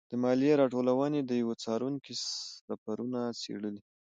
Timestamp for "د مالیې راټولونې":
0.09-1.19